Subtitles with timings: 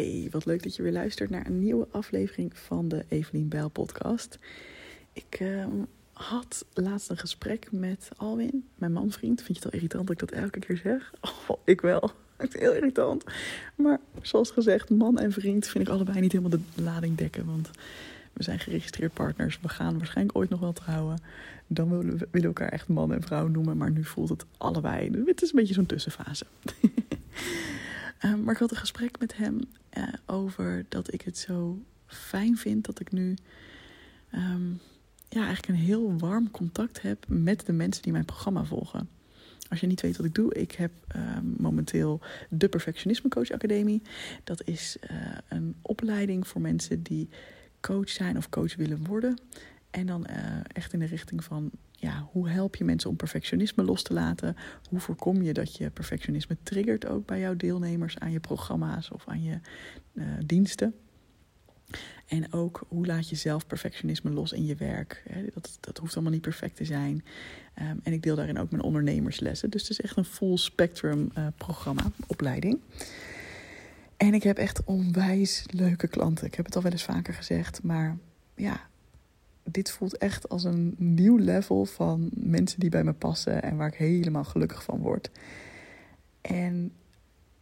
[0.00, 3.68] Hey, wat leuk dat je weer luistert naar een nieuwe aflevering van de Evelien Bijl
[3.68, 4.38] podcast.
[5.12, 5.70] Ik ehm,
[6.12, 9.42] had laatst een gesprek met Alwin, mijn manvriend.
[9.42, 11.12] Vind je het al irritant dat ik dat elke keer zeg?
[11.48, 12.10] Oh, ik wel.
[12.36, 13.24] Het is heel irritant.
[13.74, 17.46] Maar zoals gezegd, man en vriend vind ik allebei niet helemaal de lading dekken.
[17.46, 17.70] Want
[18.32, 19.58] we zijn geregistreerd partners.
[19.62, 21.18] We gaan waarschijnlijk ooit nog wel trouwen.
[21.66, 23.76] Dan willen we willen elkaar echt man en vrouw noemen.
[23.76, 25.22] Maar nu voelt het allebei.
[25.26, 26.44] Het is een beetje zo'n tussenfase.
[28.20, 29.60] Ehm, maar ik had een gesprek met hem
[29.98, 33.36] uh, over dat ik het zo fijn vind dat ik nu
[34.34, 34.80] um,
[35.28, 39.08] ja, eigenlijk een heel warm contact heb met de mensen die mijn programma volgen.
[39.68, 44.02] Als je niet weet wat ik doe, ik heb um, momenteel de Perfectionisme Coach Academie.
[44.44, 45.16] Dat is uh,
[45.48, 47.28] een opleiding voor mensen die
[47.80, 49.38] coach zijn of coach willen worden.
[49.90, 50.36] En dan uh,
[50.72, 54.56] echt in de richting van ja, hoe help je mensen om perfectionisme los te laten?
[54.88, 59.28] Hoe voorkom je dat je perfectionisme triggert ook bij jouw deelnemers aan je programma's of
[59.28, 59.58] aan je
[60.12, 60.94] uh, diensten?
[62.26, 65.22] En ook hoe laat je zelf perfectionisme los in je werk?
[65.54, 67.24] Dat, dat hoeft allemaal niet perfect te zijn.
[67.82, 69.70] Um, en ik deel daarin ook mijn ondernemerslessen.
[69.70, 72.80] Dus het is echt een full spectrum uh, programma, opleiding.
[74.16, 76.46] En ik heb echt onwijs leuke klanten.
[76.46, 78.18] Ik heb het al wel eens vaker gezegd, maar
[78.54, 78.88] ja,
[79.70, 83.88] dit voelt echt als een nieuw level van mensen die bij me passen en waar
[83.88, 85.30] ik helemaal gelukkig van word.
[86.40, 86.92] En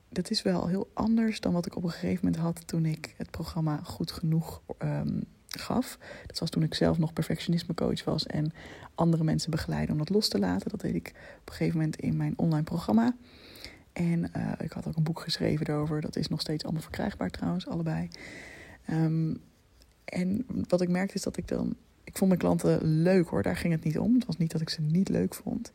[0.08, 3.14] dat is wel heel anders dan wat ik op een gegeven moment had toen ik
[3.16, 5.98] het programma goed genoeg um, gaf.
[6.26, 8.52] Dat was toen ik zelf nog perfectionisme coach was en
[8.94, 10.70] andere mensen begeleiden om dat los te laten.
[10.70, 13.16] Dat deed ik op een gegeven moment in mijn online programma.
[13.92, 16.00] En uh, ik had ook een boek geschreven daarover.
[16.00, 18.08] Dat is nog steeds allemaal verkrijgbaar trouwens, allebei.
[18.90, 19.40] Um,
[20.04, 21.76] en wat ik merkte is dat ik dan
[22.08, 24.14] ik vond mijn klanten leuk hoor, daar ging het niet om.
[24.14, 25.72] Het was niet dat ik ze niet leuk vond.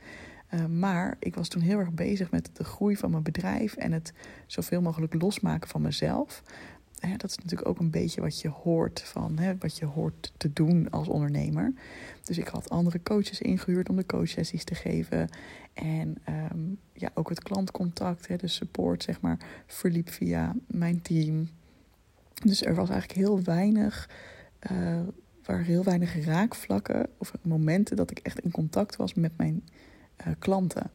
[0.54, 3.92] Uh, maar ik was toen heel erg bezig met de groei van mijn bedrijf en
[3.92, 4.14] het
[4.48, 6.44] zoveel mogelijk losmaken van mezelf.
[7.18, 10.54] Dat is natuurlijk ook een beetje wat je hoort van hè, wat je hoort te
[10.54, 11.74] doen als ondernemer.
[12.24, 15.30] Dus ik had andere coaches ingehuurd om de coachsessies te geven.
[15.74, 16.18] En
[16.52, 21.50] um, ja, ook het klantcontact, hè, de support, zeg maar, verliep via mijn team.
[22.44, 24.10] Dus er was eigenlijk heel weinig.
[24.72, 25.00] Uh,
[25.46, 29.64] waren heel weinig raakvlakken of momenten dat ik echt in contact was met mijn
[30.28, 30.92] uh, klanten.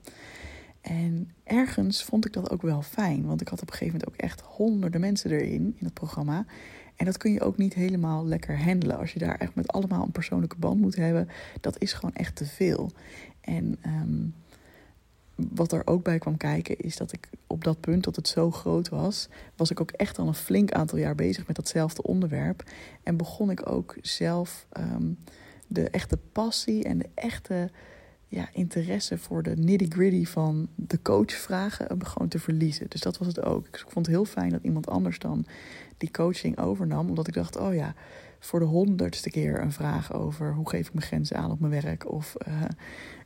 [0.80, 4.14] En ergens vond ik dat ook wel fijn, want ik had op een gegeven moment
[4.14, 6.44] ook echt honderden mensen erin in het programma.
[6.96, 8.98] En dat kun je ook niet helemaal lekker handelen.
[8.98, 11.28] Als je daar echt met allemaal een persoonlijke band moet hebben,
[11.60, 12.90] dat is gewoon echt te veel.
[13.40, 14.34] En um,
[15.54, 18.50] wat er ook bij kwam kijken, is dat ik op dat punt dat het zo
[18.50, 22.62] groot was, was ik ook echt al een flink aantal jaar bezig met datzelfde onderwerp.
[23.02, 25.18] En begon ik ook zelf um,
[25.66, 27.70] de echte passie en de echte
[28.28, 32.86] ja, interesse voor de nitty-gritty van de coachvragen gewoon te verliezen.
[32.88, 33.66] Dus dat was het ook.
[33.66, 35.46] Ik vond het heel fijn dat iemand anders dan
[35.96, 37.94] die coaching overnam, omdat ik dacht, oh ja,
[38.38, 41.82] voor de honderdste keer een vraag over hoe geef ik mijn grenzen aan op mijn
[41.82, 42.54] werk of uh,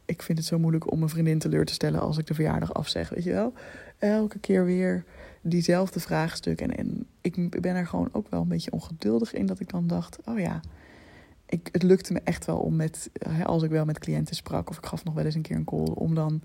[0.04, 2.74] ik vind het zo moeilijk om mijn vriendin teleur te stellen als ik de verjaardag
[2.74, 3.08] afzeg.
[3.08, 3.52] Weet je wel?
[3.98, 5.04] Elke keer weer
[5.40, 6.60] diezelfde vraagstuk.
[6.60, 9.86] En, en ik ben er gewoon ook wel een beetje ongeduldig in dat ik dan
[9.86, 10.60] dacht: oh ja.
[11.46, 13.10] Ik, het lukte me echt wel om met,
[13.44, 15.64] als ik wel met cliënten sprak, of ik gaf nog wel eens een keer een
[15.64, 16.42] call, om dan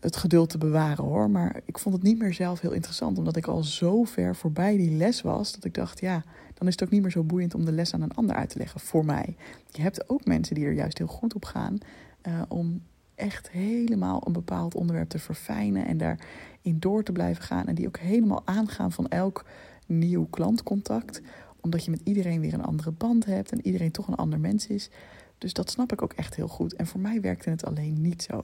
[0.00, 1.30] het geduld te bewaren hoor.
[1.30, 4.76] Maar ik vond het niet meer zelf heel interessant, omdat ik al zo ver voorbij
[4.76, 7.54] die les was, dat ik dacht, ja, dan is het ook niet meer zo boeiend
[7.54, 9.36] om de les aan een ander uit te leggen voor mij.
[9.70, 11.78] Je hebt ook mensen die er juist heel goed op gaan
[12.26, 12.82] uh, om
[13.14, 17.66] echt helemaal een bepaald onderwerp te verfijnen en daarin door te blijven gaan.
[17.66, 19.44] En die ook helemaal aangaan van elk
[19.86, 21.22] nieuw klantcontact.
[21.60, 24.66] Omdat je met iedereen weer een andere band hebt en iedereen toch een ander mens
[24.66, 24.90] is.
[25.38, 26.74] Dus dat snap ik ook echt heel goed.
[26.74, 28.42] En voor mij werkte het alleen niet zo.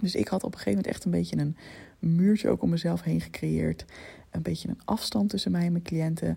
[0.00, 1.56] Dus ik had op een gegeven moment echt een beetje een
[1.98, 3.84] muurtje ook om mezelf heen gecreëerd.
[4.30, 6.36] Een beetje een afstand tussen mij en mijn cliënten.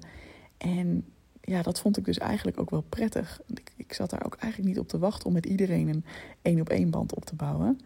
[0.58, 1.06] En
[1.46, 3.42] ja, dat vond ik dus eigenlijk ook wel prettig.
[3.76, 6.06] Ik, zat daar ook eigenlijk niet op te wachten om met iedereen een
[6.42, 7.80] één op één band op te bouwen.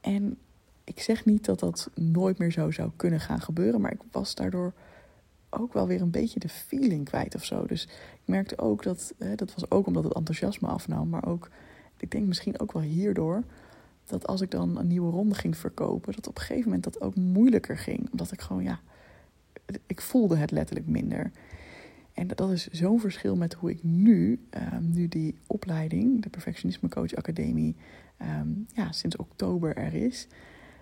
[0.00, 0.38] En
[0.84, 4.34] ik zeg niet dat dat nooit meer zo zou kunnen gaan gebeuren, maar ik was
[4.34, 4.72] daardoor
[5.50, 7.66] ook wel weer een beetje de feeling kwijt of zo.
[7.66, 11.48] Dus ik merkte ook dat, hè, dat was ook omdat het enthousiasme afnam, maar ook,
[11.96, 13.42] ik denk misschien ook wel hierdoor,
[14.04, 17.00] dat als ik dan een nieuwe ronde ging verkopen, dat op een gegeven moment dat
[17.00, 18.10] ook moeilijker ging.
[18.10, 18.80] Omdat ik gewoon, ja,
[19.86, 21.30] ik voelde het letterlijk minder.
[22.16, 24.40] En dat is zo'n verschil met hoe ik nu,
[24.74, 27.76] um, nu die opleiding, de Perfectionisme Coach Academie,
[28.40, 30.26] um, ja, sinds oktober er is.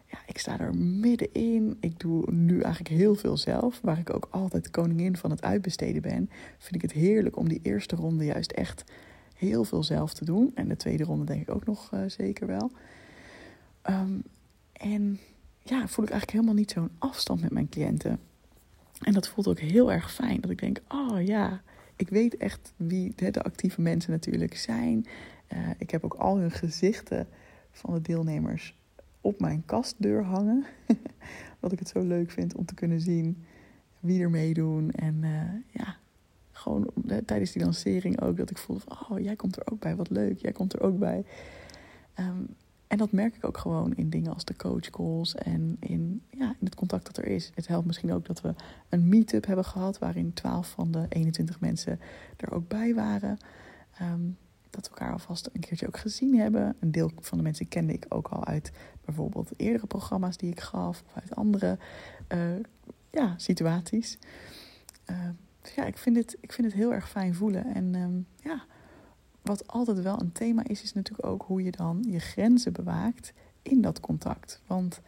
[0.06, 1.76] Ja, ik sta er middenin.
[1.80, 3.80] Ik doe nu eigenlijk heel veel zelf.
[3.80, 7.60] Waar ik ook altijd koningin van het uitbesteden ben, vind ik het heerlijk om die
[7.62, 8.84] eerste ronde juist echt
[9.36, 10.52] heel veel zelf te doen.
[10.54, 12.70] En de tweede ronde denk ik ook nog uh, zeker wel.
[13.90, 14.22] Um,
[14.72, 15.18] en
[15.62, 18.18] ja, voel ik eigenlijk helemaal niet zo'n afstand met mijn cliënten.
[19.00, 20.40] En dat voelt ook heel erg fijn.
[20.40, 21.62] Dat ik denk, oh ja,
[21.96, 25.06] ik weet echt wie de, actieve mensen natuurlijk zijn.
[25.52, 27.28] Uh, ik heb ook al hun gezichten
[27.70, 28.76] van de deelnemers
[29.20, 30.64] op mijn kastdeur hangen.
[31.60, 33.44] Wat ik het zo leuk vind om te kunnen zien
[34.00, 34.90] wie er meedoen.
[34.90, 35.96] En uh, ja,
[36.52, 36.90] gewoon
[37.24, 40.38] tijdens die lancering ook dat ik voelde oh, jij komt er ook bij, wat leuk,
[40.38, 41.24] jij komt er ook bij.
[42.18, 42.48] Um,
[42.86, 46.48] en dat merk ik ook gewoon in dingen als de coach calls en in, ja,
[46.60, 47.50] in het contact dat er is.
[47.54, 48.54] Het helpt misschien ook dat we
[48.88, 52.00] een meetup hebben gehad waarin 12 van de 21 mensen
[52.36, 53.38] er ook bij waren.
[54.02, 54.36] Um,
[54.74, 56.76] dat we elkaar alvast een keertje ook gezien hebben.
[56.80, 58.72] Een deel van de mensen kende ik ook al uit
[59.04, 61.78] bijvoorbeeld eerdere programma's die ik gaf of uit andere
[62.32, 62.38] uh,
[63.10, 64.18] ja, situaties.
[65.10, 65.16] Uh,
[65.76, 67.74] ja, ik vind, het, ik vind het heel erg fijn voelen.
[67.74, 68.64] En um, ja,
[69.44, 73.32] wat altijd wel een thema is, is natuurlijk ook hoe je dan je grenzen bewaakt
[73.62, 74.60] in dat contact.
[74.66, 75.00] Want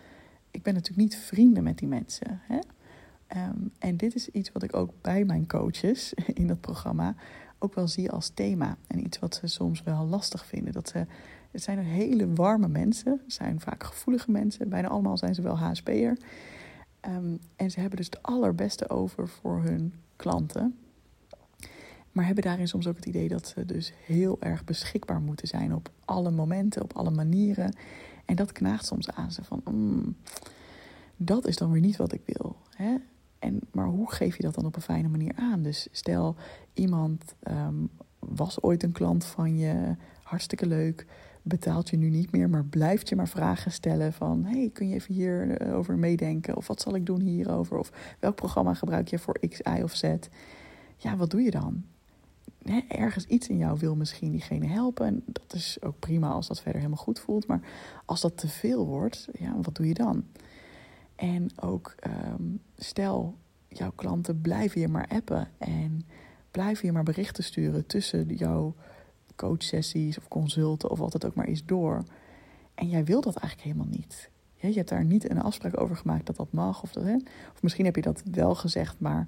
[0.51, 2.41] ik ben natuurlijk niet vrienden met die mensen.
[2.43, 2.59] Hè?
[3.37, 7.15] Um, en dit is iets wat ik ook bij mijn coaches in dat programma
[7.59, 8.77] ook wel zie als thema.
[8.87, 10.73] En iets wat ze soms wel lastig vinden.
[10.73, 11.07] Dat ze,
[11.51, 14.69] het zijn hele warme mensen, zijn vaak gevoelige mensen.
[14.69, 16.19] Bijna allemaal zijn ze wel HSP'er.
[17.09, 20.79] Um, en ze hebben dus het allerbeste over voor hun klanten.
[22.17, 25.75] Maar hebben daarin soms ook het idee dat ze dus heel erg beschikbaar moeten zijn
[25.75, 27.75] op alle momenten, op alle manieren.
[28.25, 30.17] En dat knaagt soms aan ze van, mm,
[31.17, 32.57] dat is dan weer niet wat ik wil.
[32.77, 32.95] Hè?
[33.39, 35.63] En, maar hoe geef je dat dan op een fijne manier aan?
[35.63, 36.37] Dus stel,
[36.75, 41.07] iemand um, was ooit een klant van je, hartstikke leuk,
[41.43, 44.95] betaalt je nu niet meer, maar blijft je maar vragen stellen van, hey, kun je
[44.95, 46.57] even hierover eh, meedenken?
[46.57, 47.79] Of wat zal ik doen hierover?
[47.79, 50.15] Of welk programma gebruik je voor X, Y of Z?
[50.97, 51.85] Ja, wat doe je dan?
[52.89, 55.07] Ergens iets in jou wil misschien diegene helpen.
[55.07, 57.47] En dat is ook prima als dat verder helemaal goed voelt.
[57.47, 57.61] Maar
[58.05, 60.25] als dat te veel wordt, ja, wat doe je dan?
[61.17, 62.43] En ook ehm,
[62.77, 63.37] stel,
[63.69, 66.07] jouw klanten blijven je maar appen en
[66.51, 68.75] blijven je maar berichten sturen tussen jouw
[69.37, 72.03] coachsessies of consulten of het ook maar is door.
[72.75, 74.31] En jij wil dat eigenlijk helemaal niet.
[74.55, 76.83] je hebt daar niet een afspraak over gemaakt dat dat mag.
[76.83, 77.15] Of, dat, hè?
[77.55, 79.27] of misschien heb je dat wel gezegd, maar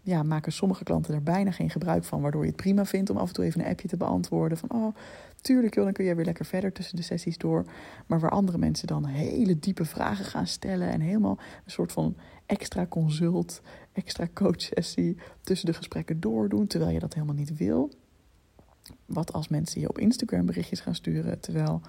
[0.00, 2.20] ja, maken sommige klanten er bijna geen gebruik van.
[2.20, 4.58] Waardoor je het prima vindt om af en toe even een appje te beantwoorden.
[4.58, 4.96] Van oh,
[5.40, 7.64] tuurlijk joh, dan kun je weer lekker verder tussen de sessies door.
[8.06, 10.88] Maar waar andere mensen dan hele diepe vragen gaan stellen.
[10.88, 12.16] En helemaal een soort van
[12.46, 13.62] extra consult,
[13.92, 16.66] extra coachsessie tussen de gesprekken doordoen.
[16.66, 17.90] Terwijl je dat helemaal niet wil.
[19.06, 21.40] Wat als mensen je op Instagram berichtjes gaan sturen.
[21.40, 21.80] Terwijl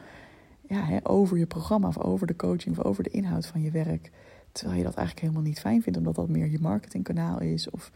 [0.67, 3.71] ja, hè, over je programma of over de coaching of over de inhoud van je
[3.71, 4.11] werk
[4.51, 7.69] Terwijl je dat eigenlijk helemaal niet fijn vindt, omdat dat meer je marketingkanaal is.
[7.69, 7.91] Of,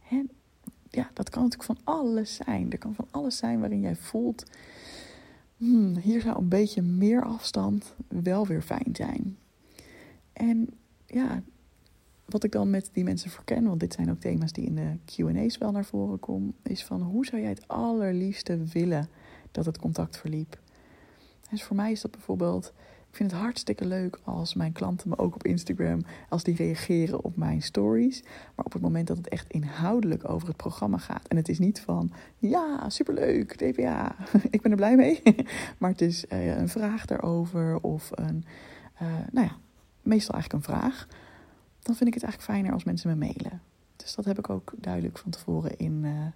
[0.00, 0.22] hè,
[0.90, 2.72] ja, dat kan natuurlijk van alles zijn.
[2.72, 4.44] Er kan van alles zijn waarin jij voelt,
[5.56, 9.38] hmm, hier zou een beetje meer afstand wel weer fijn zijn.
[10.32, 10.68] En
[11.06, 11.42] ja,
[12.24, 14.96] wat ik dan met die mensen verken, want dit zijn ook thema's die in de
[15.04, 19.08] QA's wel naar voren komen, is van hoe zou jij het allerliefste willen
[19.50, 20.58] dat het contact verliep?
[21.50, 22.72] Dus voor mij is dat bijvoorbeeld
[23.16, 27.24] ik vind het hartstikke leuk als mijn klanten me ook op Instagram, als die reageren
[27.24, 28.22] op mijn stories.
[28.54, 31.28] Maar op het moment dat het echt inhoudelijk over het programma gaat.
[31.28, 34.16] En het is niet van, ja, superleuk, DPA,
[34.50, 35.22] ik ben er blij mee.
[35.78, 38.44] maar het is uh, een vraag daarover of een,
[39.02, 39.56] uh, nou ja,
[40.02, 41.08] meestal eigenlijk een vraag.
[41.82, 43.60] Dan vind ik het eigenlijk fijner als mensen me mailen.
[43.96, 46.04] Dus dat heb ik ook duidelijk van tevoren in...
[46.04, 46.26] Uh,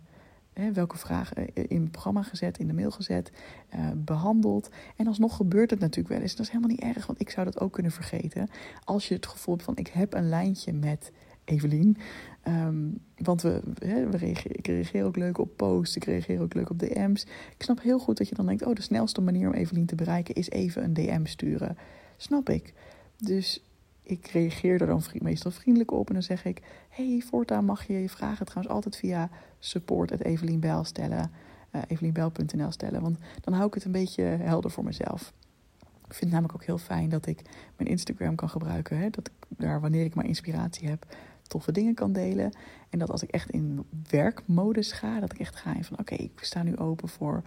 [0.73, 3.33] welke vragen in het programma gezet, in de mail gezet,
[3.75, 4.71] uh, behandeld.
[4.97, 6.37] En alsnog gebeurt het natuurlijk wel eens.
[6.37, 8.49] Dat is helemaal niet erg, want ik zou dat ook kunnen vergeten.
[8.85, 11.13] Als je het gevoel hebt van ik heb een lijntje met
[11.45, 11.97] Evelien.
[12.43, 16.71] Ehm, want we, we reageren, ik reageer ook leuk op posts, ik reageer ook leuk
[16.71, 17.23] op DM's.
[17.57, 19.95] Ik snap heel goed dat je dan denkt, oh de snelste manier om Evelien te
[19.95, 21.77] bereiken is even een DM sturen.
[22.17, 22.75] Snap ik.
[23.17, 23.63] Dus
[24.03, 27.93] ik reageer er dan meestal vriendelijk op en dan zeg ik: Hey, voortaan mag je
[27.93, 31.31] je vragen trouwens altijd via support.evelienbel stellen,
[31.73, 33.01] uh, evelienbel.nl stellen.
[33.01, 35.33] Want dan hou ik het een beetje helder voor mezelf.
[35.81, 37.43] Ik vind het namelijk ook heel fijn dat ik
[37.77, 38.99] mijn Instagram kan gebruiken.
[38.99, 39.11] Hè?
[39.11, 41.07] Dat ik daar, wanneer ik maar inspiratie heb,
[41.43, 42.53] toffe dingen kan delen.
[42.89, 46.15] En dat als ik echt in werkmodus ga, dat ik echt ga in van: Oké,
[46.15, 47.43] ik sta nu open voor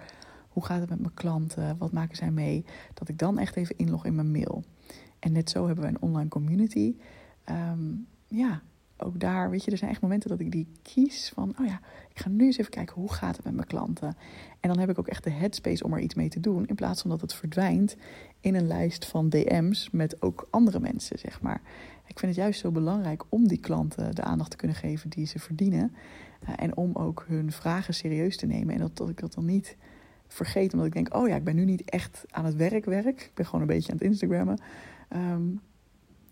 [0.53, 1.77] hoe gaat het met mijn klanten?
[1.77, 2.65] Wat maken zij mee?
[2.93, 4.63] Dat ik dan echt even inlog in mijn mail.
[5.24, 6.96] En net zo hebben we een online community.
[7.44, 7.94] Ehm,
[8.27, 8.62] ja,
[8.98, 11.80] ook daar, weet je, er zijn echt momenten dat ik die kies van, oh ja,
[12.10, 14.15] ik ga nu eens even kijken hoe gaat het met mijn klanten.
[14.60, 16.75] En dan heb ik ook echt de headspace om er iets mee te doen, in
[16.75, 17.96] plaats van dat het verdwijnt
[18.39, 21.62] in een lijst van DM's met ook andere mensen, zeg maar.
[22.06, 25.25] Ik vind het juist zo belangrijk om die klanten de aandacht te kunnen geven die
[25.25, 25.96] ze verdienen.
[26.44, 28.74] Uh, en om ook hun vragen serieus te nemen.
[28.74, 29.77] En dat, dat ik dat dan niet
[30.33, 33.21] vergeet, omdat ik denk, oh ja, ik ben nu niet echt aan het werk werk.
[33.21, 34.59] Ik ben gewoon een beetje aan het Instagrammen.
[35.15, 35.61] Um,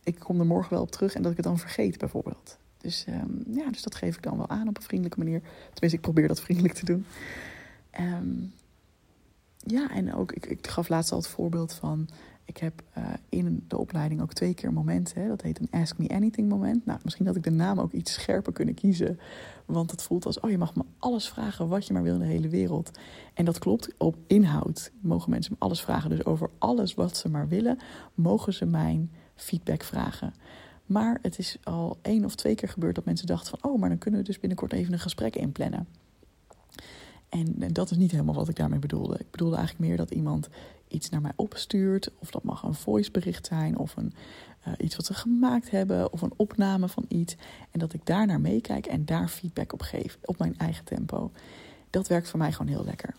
[0.03, 2.57] ik kom er morgen wel op terug en dat ik het dan vergeet, bijvoorbeeld.
[2.77, 5.41] Dus ehm, ja, dus dat geef ik dan wel aan op een vriendelijke manier.
[5.41, 7.05] Tenminste, ik probeer dat vriendelijk te doen.
[7.89, 8.33] Ehm,
[9.57, 12.09] ja, en ook, ik, ik gaf laatst al het voorbeeld van
[12.51, 15.13] ik heb uh, in de opleiding ook twee keer een moment.
[15.13, 16.85] Hè, dat heet een Ask Me Anything moment.
[16.85, 19.19] Nou, misschien had ik de naam ook iets scherper kunnen kiezen.
[19.65, 22.19] Want het voelt als, oh, je mag me alles vragen wat je maar wil in
[22.19, 22.91] de hele wereld.
[23.33, 23.89] En dat klopt.
[23.97, 26.09] Op inhoud mogen mensen me alles vragen.
[26.09, 27.77] Dus over alles wat ze maar willen,
[28.13, 30.33] mogen ze mijn feedback vragen.
[30.85, 33.71] Maar het is al één of twee keer gebeurd dat mensen dachten van...
[33.71, 35.87] oh, maar dan kunnen we dus binnenkort even een gesprek inplannen.
[37.31, 39.17] En dat is niet helemaal wat ik daarmee bedoelde.
[39.19, 40.49] Ik bedoelde eigenlijk meer dat iemand
[40.87, 42.09] iets naar mij opstuurt.
[42.19, 44.13] Of dat mag een voicebericht zijn of een,
[44.67, 47.35] uh, iets wat ze gemaakt hebben of een opname van iets.
[47.71, 51.31] En dat ik daar naar meekijk en daar feedback op geef op mijn eigen tempo.
[51.89, 53.15] Dat werkt voor mij gewoon heel lekker.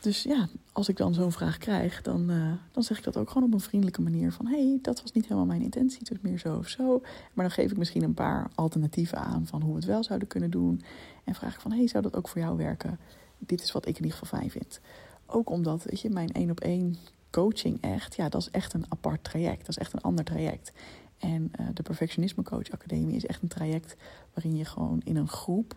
[0.00, 3.30] Dus ja, als ik dan zo'n vraag krijg, dan, uh, dan zeg ik dat ook
[3.30, 4.32] gewoon op een vriendelijke manier.
[4.32, 7.00] Van hé, hey, dat was niet helemaal mijn intentie, het meer zo of zo.
[7.32, 10.28] Maar dan geef ik misschien een paar alternatieven aan van hoe we het wel zouden
[10.28, 10.82] kunnen doen.
[11.24, 12.98] En vraag ik van hé, hey, zou dat ook voor jou werken?
[13.38, 14.80] Dit is wat ik in ieder geval fijn vind.
[15.26, 16.96] Ook omdat, weet je, mijn één op één
[17.30, 19.60] coaching echt, ja, dat is echt een apart traject.
[19.60, 20.72] Dat is echt een ander traject.
[21.18, 23.96] En uh, de Perfectionisme Coach Academie is echt een traject
[24.34, 25.76] waarin je gewoon in een groep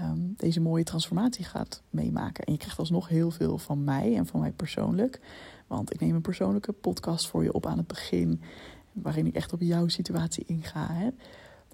[0.00, 2.44] um, deze mooie transformatie gaat meemaken.
[2.44, 5.20] En je krijgt alsnog heel veel van mij en van mij persoonlijk.
[5.66, 8.40] Want ik neem een persoonlijke podcast voor je op aan het begin,
[8.92, 10.92] waarin ik echt op jouw situatie inga.
[10.92, 11.10] Hè.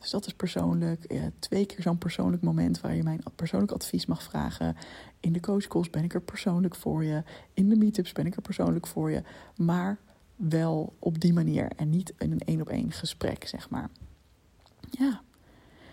[0.01, 1.13] Dus dat is persoonlijk.
[1.13, 4.77] Ja, twee keer zo'n persoonlijk moment waar je mijn persoonlijk advies mag vragen.
[5.21, 7.23] In de coachcalls ben ik er persoonlijk voor je.
[7.55, 9.23] In de meetups ben ik er persoonlijk voor je.
[9.57, 9.99] Maar
[10.37, 13.91] wel op die manier en niet in een één op één gesprek, zeg maar.
[14.91, 15.23] Ja.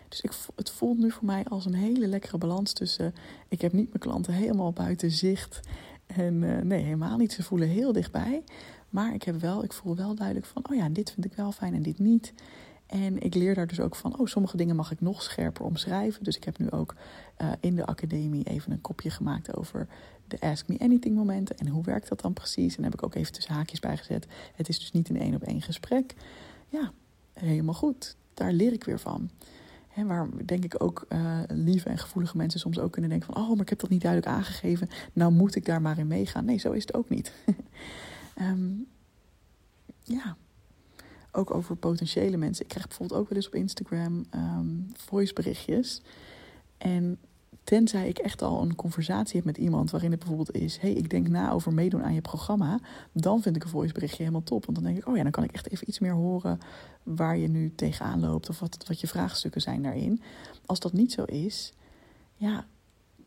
[0.09, 0.23] Dus
[0.55, 3.13] het voelt nu voor mij als een hele lekkere balans tussen.
[3.47, 5.59] Ik heb niet mijn klanten helemaal buiten zicht.
[6.05, 7.33] En uh, nee, helemaal niet.
[7.33, 8.43] Ze voelen heel dichtbij.
[8.89, 11.51] Maar ik, heb wel, ik voel wel duidelijk van: oh ja, dit vind ik wel
[11.51, 12.33] fijn en dit niet.
[12.89, 16.23] En ik leer daar dus ook van, oh, sommige dingen mag ik nog scherper omschrijven.
[16.23, 16.95] Dus ik heb nu ook
[17.41, 19.87] uh, in de academie even een kopje gemaakt over
[20.27, 21.57] de Ask Me Anything momenten.
[21.57, 22.77] En hoe werkt dat dan precies?
[22.77, 24.27] En heb ik ook even tussen haakjes bij gezet.
[24.55, 26.15] Het is dus niet een één op één gesprek.
[26.69, 26.91] Ja,
[27.33, 28.15] helemaal goed.
[28.33, 29.29] Daar leer ik weer van.
[29.99, 33.43] He, waar denk ik ook uh, lieve en gevoelige mensen soms ook kunnen denken van...
[33.43, 34.89] oh, maar ik heb dat niet duidelijk aangegeven.
[35.13, 36.45] Nou moet ik daar maar in meegaan.
[36.45, 37.33] Nee, zo is het ook niet.
[38.41, 38.87] um,
[40.17, 40.35] ja,
[41.31, 42.63] ook over potentiële mensen.
[42.63, 46.01] Ik krijg bijvoorbeeld ook wel eens op Instagram um, voiceberichtjes.
[46.77, 47.17] En
[47.69, 51.09] tenzij ik echt al een conversatie heb met iemand waarin het bijvoorbeeld is: hey, ik
[51.09, 52.79] denk na over meedoen aan je programma,
[53.13, 54.65] dan vind ik een voiceberichtje helemaal top.
[54.65, 56.59] Want dan denk ik: oh ja, dan kan ik echt even iets meer horen
[57.03, 60.21] waar je nu tegenaan loopt of wat, wat je vraagstukken zijn daarin.
[60.65, 61.73] Als dat niet zo is,
[62.35, 62.65] ja,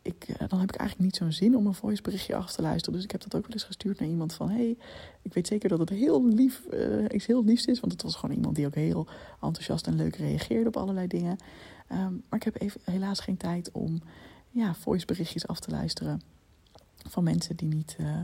[0.02, 2.94] ik, eh, dan heb ik eigenlijk niet zo'n zin om een voiceberichtje af te luisteren.
[2.94, 4.50] Dus ik heb dat ook wel eens gestuurd naar iemand van...
[4.50, 4.76] hey,
[5.22, 7.80] ik weet zeker dat het heel lief, uh, iets heel liefst is.
[7.80, 9.06] Want het was gewoon iemand die ook heel
[9.40, 11.36] enthousiast en leuk reageerde op allerlei dingen.
[11.92, 14.02] Um, maar ik heb even, helaas geen tijd om
[14.52, 16.22] ja, voiceberichtjes af te luisteren...
[17.08, 17.96] van mensen die niet...
[18.00, 18.20] Uh,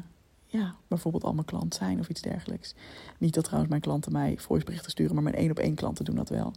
[0.50, 2.74] ja, bijvoorbeeld al mijn klant zijn of iets dergelijks.
[3.18, 5.14] Niet dat trouwens mijn klanten mij voiceberichten sturen...
[5.14, 6.52] maar mijn één op één klanten doen dat wel...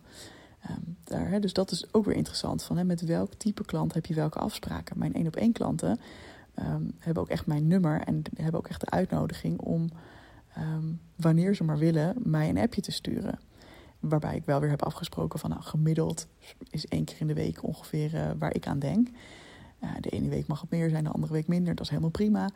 [0.70, 2.64] Um, daar, hè, dus dat is ook weer interessant.
[2.64, 4.98] Van, hè, met welk type klant heb je welke afspraken?
[4.98, 6.00] Mijn één op één klanten
[6.60, 9.90] um, hebben ook echt mijn nummer en hebben ook echt de uitnodiging om,
[10.58, 13.40] um, wanneer ze maar willen, mij een appje te sturen.
[14.00, 16.28] Waarbij ik wel weer heb afgesproken van nou, gemiddeld
[16.70, 19.10] is één keer in de week ongeveer uh, waar ik aan denk.
[20.00, 21.76] De ene week mag het meer zijn, de andere week minder.
[21.76, 22.50] Dat is helemaal prima.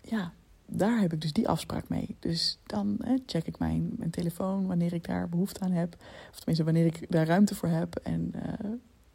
[0.00, 0.32] ja,
[0.66, 2.16] daar heb ik dus die afspraak mee.
[2.18, 5.96] Dus dan check ik mijn, mijn telefoon wanneer ik daar behoefte aan heb.
[6.30, 8.70] Of tenminste, wanneer ik daar ruimte voor heb en uh,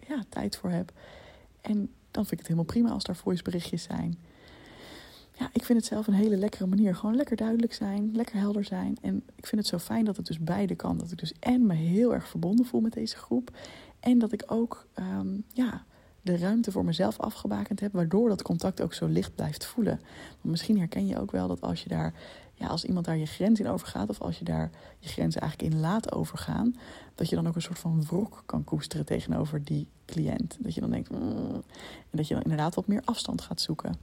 [0.08, 0.92] ja, tijd voor heb.
[1.62, 4.18] En dan vind ik het helemaal prima als daar voiceberichtjes zijn.
[5.38, 6.96] Ja, ik vind het zelf een hele lekkere manier.
[6.96, 8.98] Gewoon lekker duidelijk zijn, lekker helder zijn.
[9.02, 10.98] En ik vind het zo fijn dat het dus beide kan.
[10.98, 13.58] Dat ik dus en me heel erg verbonden voel met deze groep.
[14.00, 15.86] En dat ik ook, um, ja
[16.26, 20.00] de ruimte voor mezelf afgebakend heb, waardoor dat contact ook zo licht blijft voelen.
[20.30, 22.14] Want misschien herken je ook wel dat als je daar,
[22.54, 25.74] ja, als iemand daar je grens in overgaat, of als je daar je grenzen eigenlijk
[25.74, 26.76] in laat overgaan,
[27.16, 30.58] dat je dan ook een soort van wrok kan koesteren tegenover die cliënt.
[30.60, 31.64] Dat je dan denkt, mm,
[32.10, 33.96] en dat je dan inderdaad wat meer afstand gaat zoeken.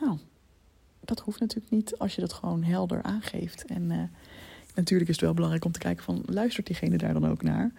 [0.00, 0.18] Nou,
[1.00, 3.64] dat hoeft natuurlijk niet als je dat gewoon helder aangeeft.
[3.64, 4.02] En uh,
[4.74, 7.72] natuurlijk is het wel belangrijk om te kijken van, luistert diegene daar dan ook naar?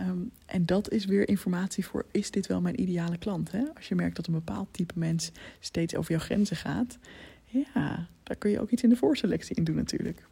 [0.00, 3.52] Um, en dat is weer informatie voor: is dit wel mijn ideale klant?
[3.52, 3.62] Hè?
[3.74, 6.98] Als je merkt dat een bepaald type mens steeds over jouw grenzen gaat,
[7.44, 10.26] ja, daar kun je ook iets in de voorselectie in doen, natuurlijk.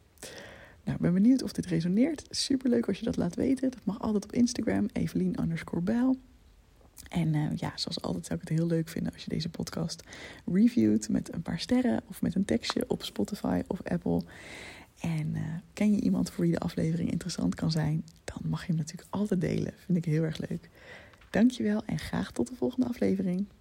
[0.85, 2.27] Nou, ik ben benieuwd of dit resoneert.
[2.31, 3.71] Superleuk als je dat laat weten.
[3.71, 6.15] Dat mag altijd op Instagram, Evelien underscore.
[7.09, 10.03] En uh, ja, zoals altijd zou ik het heel leuk vinden als je deze podcast
[10.53, 14.23] reviewt met een paar sterren of met een tekstje op Spotify of Apple.
[15.01, 15.43] En uh,
[15.73, 18.05] ken je iemand voor wie de aflevering interessant kan zijn?
[18.25, 19.73] Dan mag je hem natuurlijk altijd delen.
[19.77, 20.69] Vind ik heel erg leuk.
[21.31, 23.47] Dankjewel en graag tot de volgende aflevering.